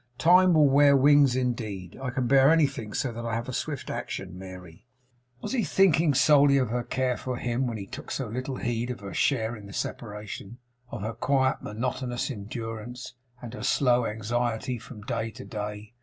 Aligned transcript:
Time 0.17 0.55
will 0.55 0.67
wear 0.67 0.97
wings 0.97 1.35
indeed! 1.35 1.95
I 2.01 2.09
can 2.09 2.25
bear 2.25 2.49
anything, 2.51 2.91
so 2.93 3.11
that 3.11 3.23
I 3.23 3.35
have 3.35 3.55
swift 3.55 3.91
action, 3.91 4.35
Mary.' 4.35 4.87
Was 5.41 5.51
he 5.51 5.63
thinking 5.63 6.15
solely 6.15 6.57
of 6.57 6.69
her 6.69 6.81
care 6.81 7.15
for 7.17 7.37
him, 7.37 7.67
when 7.67 7.77
he 7.77 7.85
took 7.85 8.09
so 8.09 8.27
little 8.27 8.55
heed 8.55 8.89
of 8.89 9.01
her 9.01 9.13
share 9.13 9.55
in 9.55 9.67
the 9.67 9.73
separation; 9.73 10.57
of 10.89 11.01
her 11.03 11.13
quiet 11.13 11.61
monotonous 11.61 12.31
endurance, 12.31 13.13
and 13.43 13.53
her 13.53 13.61
slow 13.61 14.07
anxiety 14.07 14.79
from 14.79 15.03
day 15.03 15.29
to 15.29 15.45
day? 15.45 15.93